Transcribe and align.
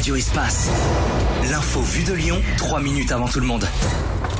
Radio 0.00 0.16
Espace. 0.16 0.70
L'info 1.50 1.82
vue 1.82 2.04
de 2.04 2.14
Lyon, 2.14 2.40
3 2.56 2.80
minutes 2.80 3.12
avant 3.12 3.28
tout 3.28 3.38
le 3.38 3.46
monde. 3.46 3.68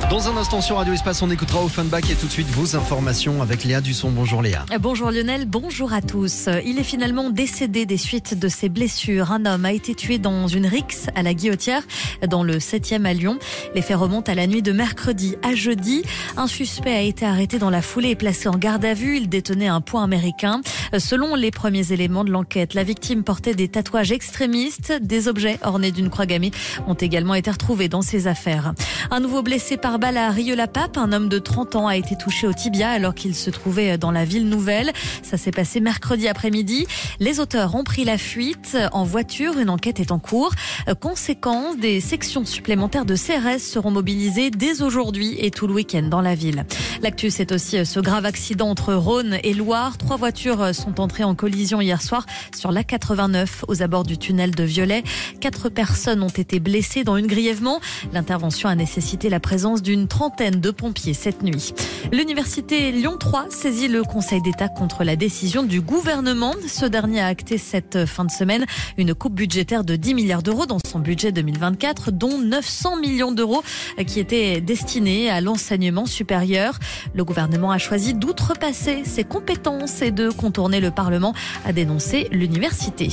Dans 0.09 0.27
un 0.27 0.35
instant 0.35 0.59
sur 0.59 0.75
Radio 0.75 0.93
Espace, 0.93 1.21
on 1.21 1.29
écoutera 1.29 1.63
Offenbach 1.63 2.09
et 2.09 2.15
tout 2.15 2.27
de 2.27 2.31
suite 2.31 2.49
vos 2.49 2.75
informations 2.75 3.41
avec 3.41 3.63
Léa 3.63 3.79
Dusson. 3.79 4.11
Bonjour 4.11 4.41
Léa. 4.41 4.65
Bonjour 4.79 5.09
Lionel, 5.09 5.45
bonjour 5.45 5.93
à 5.93 6.01
tous. 6.01 6.49
Il 6.65 6.79
est 6.79 6.83
finalement 6.83 7.29
décédé 7.29 7.85
des 7.85 7.97
suites 7.97 8.37
de 8.37 8.49
ses 8.49 8.67
blessures. 8.67 9.31
Un 9.31 9.45
homme 9.45 9.63
a 9.63 9.71
été 9.71 9.95
tué 9.95 10.17
dans 10.17 10.47
une 10.47 10.65
rixe 10.65 11.07
à 11.15 11.23
la 11.23 11.33
Guillotière, 11.33 11.83
dans 12.27 12.43
le 12.43 12.57
7e 12.57 13.05
à 13.05 13.13
Lyon. 13.13 13.39
Les 13.73 13.81
faits 13.81 13.97
remontent 13.97 14.29
à 14.29 14.35
la 14.35 14.47
nuit 14.47 14.61
de 14.61 14.73
mercredi 14.73 15.37
à 15.43 15.55
jeudi. 15.55 16.03
Un 16.35 16.47
suspect 16.47 16.93
a 16.93 17.01
été 17.01 17.25
arrêté 17.25 17.57
dans 17.57 17.69
la 17.69 17.81
foulée 17.81 18.09
et 18.09 18.15
placé 18.15 18.49
en 18.49 18.57
garde 18.57 18.83
à 18.83 18.93
vue. 18.93 19.15
Il 19.17 19.29
détenait 19.29 19.67
un 19.67 19.81
point 19.81 20.03
américain. 20.03 20.61
Selon 20.97 21.35
les 21.35 21.51
premiers 21.51 21.93
éléments 21.93 22.25
de 22.25 22.31
l'enquête, 22.31 22.73
la 22.73 22.83
victime 22.83 23.23
portait 23.23 23.55
des 23.55 23.69
tatouages 23.69 24.11
extrémistes. 24.11 24.93
Des 25.01 25.29
objets 25.29 25.57
ornés 25.63 25.91
d'une 25.91 26.09
croix 26.09 26.25
gammée 26.25 26.51
ont 26.87 26.95
également 26.95 27.35
été 27.35 27.49
retrouvés 27.49 27.87
dans 27.87 28.01
ses 28.01 28.27
affaires. 28.27 28.73
Un 29.09 29.21
nouveau 29.21 29.41
blessé 29.41 29.77
par 29.77 29.90
balle 29.97 30.17
à. 30.17 30.31
Un 30.95 31.11
homme 31.13 31.29
de 31.29 31.39
30 31.39 31.75
ans 31.75 31.87
a 31.87 31.95
été 31.95 32.15
touché 32.15 32.47
au 32.47 32.53
tibia 32.53 32.89
alors 32.89 33.13
qu'il 33.13 33.35
se 33.35 33.49
trouvait 33.49 33.97
dans 33.97 34.11
la 34.11 34.25
ville 34.25 34.49
nouvelle. 34.49 34.91
Ça 35.23 35.37
s'est 35.37 35.51
passé 35.51 35.79
mercredi 35.79 36.27
après-midi. 36.27 36.87
Les 37.19 37.39
auteurs 37.39 37.75
ont 37.75 37.83
pris 37.83 38.03
la 38.03 38.17
fuite 38.17 38.77
en 38.91 39.03
voiture. 39.03 39.57
Une 39.57 39.69
enquête 39.69 39.99
est 39.99 40.11
en 40.11 40.19
cours. 40.19 40.51
Conséquence, 40.99 41.77
des 41.77 42.01
sections 42.01 42.45
supplémentaires 42.45 43.05
de 43.05 43.15
CRS 43.15 43.59
seront 43.59 43.91
mobilisées 43.91 44.49
dès 44.49 44.81
aujourd'hui 44.81 45.35
et 45.39 45.51
tout 45.51 45.67
le 45.67 45.73
week-end 45.73 46.03
dans 46.03 46.21
la 46.21 46.35
ville. 46.35 46.65
L'actu, 47.01 47.29
c'est 47.29 47.51
aussi 47.51 47.85
ce 47.85 47.99
grave 47.99 48.25
accident 48.25 48.69
entre 48.69 48.93
Rhône 48.93 49.37
et 49.43 49.53
Loire. 49.53 49.97
Trois 49.97 50.17
voitures 50.17 50.73
sont 50.73 50.99
entrées 50.99 51.23
en 51.23 51.35
collision 51.35 51.81
hier 51.81 52.01
soir 52.01 52.25
sur 52.55 52.71
la 52.71 52.83
89 52.83 53.65
aux 53.67 53.81
abords 53.81 54.03
du 54.03 54.17
tunnel 54.17 54.51
de 54.51 54.63
Violet. 54.63 55.03
Quatre 55.39 55.69
personnes 55.69 56.23
ont 56.23 56.27
été 56.27 56.59
blessées, 56.59 57.03
dont 57.03 57.17
une 57.17 57.27
grièvement. 57.27 57.79
L'intervention 58.13 58.69
a 58.69 58.75
nécessité 58.75 59.29
la 59.29 59.39
présence 59.39 59.80
d'une 59.81 60.07
trentaine 60.07 60.59
de 60.59 60.71
pompiers 60.71 61.13
cette 61.13 61.43
nuit. 61.43 61.73
L'université 62.11 62.91
Lyon 62.91 63.17
3 63.19 63.45
saisit 63.49 63.87
le 63.87 64.03
Conseil 64.03 64.41
d'État 64.41 64.67
contre 64.67 65.03
la 65.03 65.15
décision 65.15 65.63
du 65.63 65.81
gouvernement. 65.81 66.53
Ce 66.67 66.85
dernier 66.85 67.21
a 67.21 67.27
acté 67.27 67.57
cette 67.57 68.05
fin 68.05 68.25
de 68.25 68.31
semaine 68.31 68.65
une 68.97 69.13
coupe 69.13 69.33
budgétaire 69.33 69.83
de 69.83 69.95
10 69.95 70.13
milliards 70.13 70.43
d'euros 70.43 70.65
dans 70.65 70.79
son 70.79 70.99
budget 70.99 71.31
2024, 71.31 72.11
dont 72.11 72.37
900 72.37 72.97
millions 72.97 73.31
d'euros 73.31 73.63
qui 74.07 74.19
étaient 74.19 74.61
destinés 74.61 75.29
à 75.29 75.41
l'enseignement 75.41 76.05
supérieur. 76.05 76.79
Le 77.13 77.23
gouvernement 77.23 77.71
a 77.71 77.77
choisi 77.77 78.13
d'outrepasser 78.13 79.03
ses 79.05 79.23
compétences 79.23 80.01
et 80.01 80.11
de 80.11 80.29
contourner 80.29 80.79
le 80.79 80.91
Parlement, 80.91 81.33
a 81.65 81.73
dénoncé 81.73 82.27
l'université. 82.31 83.09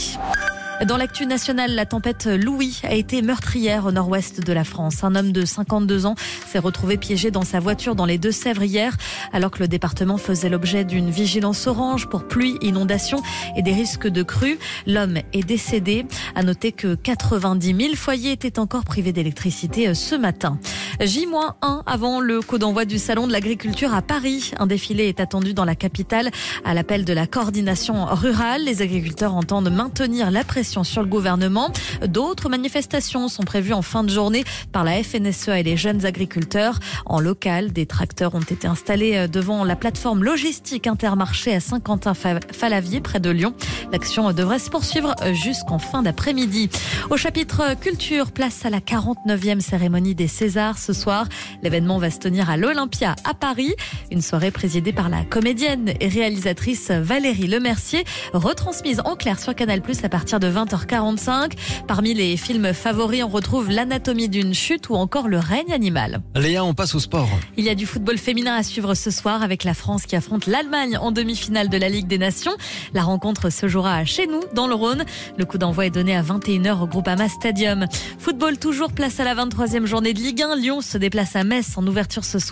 Dans 0.86 0.96
l'actu 0.96 1.26
nationale, 1.26 1.74
la 1.74 1.86
tempête 1.86 2.26
Louis 2.26 2.80
a 2.84 2.94
été 2.94 3.20
meurtrière 3.20 3.86
au 3.86 3.90
nord-ouest 3.90 4.40
de 4.40 4.52
la 4.52 4.62
France. 4.62 5.02
Un 5.02 5.16
homme 5.16 5.32
de 5.32 5.44
52 5.44 6.06
ans 6.06 6.14
s'est 6.46 6.60
retrouvé 6.60 6.96
piégé 6.96 7.32
dans 7.32 7.42
sa 7.42 7.58
voiture 7.58 7.96
dans 7.96 8.06
les 8.06 8.16
Deux-Sèvres 8.16 8.62
hier, 8.62 8.96
alors 9.32 9.50
que 9.50 9.58
le 9.58 9.66
département 9.66 10.18
faisait 10.18 10.48
l'objet 10.48 10.84
d'une 10.84 11.10
vigilance 11.10 11.66
orange 11.66 12.08
pour 12.08 12.28
pluie, 12.28 12.56
inondations 12.62 13.22
et 13.56 13.62
des 13.62 13.72
risques 13.72 14.06
de 14.06 14.22
crue. 14.22 14.56
L'homme 14.86 15.18
est 15.32 15.42
décédé. 15.42 16.06
À 16.36 16.44
noter 16.44 16.70
que 16.70 16.94
90 16.94 17.74
000 17.74 17.94
foyers 17.96 18.30
étaient 18.30 18.60
encore 18.60 18.84
privés 18.84 19.12
d'électricité 19.12 19.92
ce 19.94 20.14
matin. 20.14 20.60
J-1 21.00 21.82
avant 21.86 22.18
le 22.18 22.40
coup 22.42 22.58
d'envoi 22.58 22.84
du 22.84 22.98
Salon 22.98 23.28
de 23.28 23.32
l'agriculture 23.32 23.94
à 23.94 24.02
Paris. 24.02 24.50
Un 24.58 24.66
défilé 24.66 25.04
est 25.04 25.20
attendu 25.20 25.54
dans 25.54 25.64
la 25.64 25.76
capitale 25.76 26.32
à 26.64 26.74
l'appel 26.74 27.04
de 27.04 27.12
la 27.12 27.28
coordination 27.28 28.04
rurale. 28.06 28.64
Les 28.64 28.82
agriculteurs 28.82 29.36
entendent 29.36 29.70
maintenir 29.70 30.32
la 30.32 30.42
pression 30.42 30.82
sur 30.82 31.02
le 31.02 31.08
gouvernement. 31.08 31.70
D'autres 32.04 32.48
manifestations 32.48 33.28
sont 33.28 33.44
prévues 33.44 33.74
en 33.74 33.82
fin 33.82 34.02
de 34.02 34.10
journée 34.10 34.42
par 34.72 34.82
la 34.82 35.00
FNSEA 35.00 35.60
et 35.60 35.62
les 35.62 35.76
jeunes 35.76 36.04
agriculteurs. 36.04 36.80
En 37.06 37.20
local, 37.20 37.72
des 37.72 37.86
tracteurs 37.86 38.34
ont 38.34 38.40
été 38.40 38.66
installés 38.66 39.28
devant 39.28 39.62
la 39.62 39.76
plateforme 39.76 40.24
logistique 40.24 40.88
Intermarché 40.88 41.54
à 41.54 41.60
Saint-Quentin-Falavier 41.60 43.00
près 43.00 43.20
de 43.20 43.30
Lyon. 43.30 43.54
L'action 43.92 44.32
devrait 44.32 44.58
se 44.58 44.68
poursuivre 44.68 45.14
jusqu'en 45.32 45.78
fin 45.78 46.02
d'après-midi. 46.02 46.70
Au 47.08 47.16
chapitre 47.16 47.76
culture, 47.80 48.32
place 48.32 48.66
à 48.66 48.70
la 48.70 48.80
49e 48.80 49.60
cérémonie 49.60 50.16
des 50.16 50.26
Césars 50.26 50.76
ce 50.88 50.94
soir. 50.94 51.26
L'événement 51.62 51.98
va 51.98 52.10
se 52.10 52.18
tenir 52.18 52.48
à 52.48 52.56
l'Olympia 52.56 53.14
à 53.24 53.34
Paris. 53.34 53.74
Une 54.10 54.22
soirée 54.22 54.50
présidée 54.50 54.94
par 54.94 55.10
la 55.10 55.22
comédienne 55.22 55.92
et 56.00 56.08
réalisatrice 56.08 56.90
Valérie 56.90 57.46
Lemercier, 57.46 58.04
retransmise 58.32 59.02
en 59.04 59.14
clair 59.14 59.38
sur 59.38 59.54
Canal 59.54 59.82
Plus 59.82 60.02
à 60.02 60.08
partir 60.08 60.40
de 60.40 60.50
20h45. 60.50 61.52
Parmi 61.86 62.14
les 62.14 62.38
films 62.38 62.72
favoris, 62.72 63.22
on 63.22 63.28
retrouve 63.28 63.70
L'anatomie 63.70 64.30
d'une 64.30 64.54
chute 64.54 64.88
ou 64.88 64.94
encore 64.94 65.28
Le 65.28 65.38
règne 65.38 65.74
animal. 65.74 66.22
Léa, 66.34 66.64
on 66.64 66.72
passe 66.72 66.94
au 66.94 67.00
sport. 67.00 67.28
Il 67.58 67.66
y 67.66 67.68
a 67.68 67.74
du 67.74 67.84
football 67.84 68.16
féminin 68.16 68.54
à 68.54 68.62
suivre 68.62 68.94
ce 68.94 69.10
soir 69.10 69.42
avec 69.42 69.64
la 69.64 69.74
France 69.74 70.06
qui 70.06 70.16
affronte 70.16 70.46
l'Allemagne 70.46 70.96
en 70.96 71.12
demi-finale 71.12 71.68
de 71.68 71.76
la 71.76 71.90
Ligue 71.90 72.06
des 72.06 72.18
Nations. 72.18 72.56
La 72.94 73.02
rencontre 73.02 73.50
se 73.50 73.68
jouera 73.68 74.06
chez 74.06 74.26
nous, 74.26 74.40
dans 74.54 74.66
le 74.66 74.74
Rhône. 74.74 75.04
Le 75.36 75.44
coup 75.44 75.58
d'envoi 75.58 75.84
est 75.84 75.90
donné 75.90 76.16
à 76.16 76.22
21h 76.22 76.80
au 76.80 76.86
Groupama 76.86 77.28
Stadium. 77.28 77.84
Football 78.18 78.56
toujours, 78.56 78.92
place 78.92 79.20
à 79.20 79.24
la 79.24 79.34
23e 79.34 79.84
journée 79.84 80.14
de 80.14 80.20
Ligue 80.20 80.40
1. 80.42 80.56
Se 80.80 80.96
déplace 80.96 81.34
à 81.34 81.44
Metz 81.44 81.76
en 81.76 81.86
ouverture 81.86 82.24
ce 82.24 82.38
soir. 82.38 82.46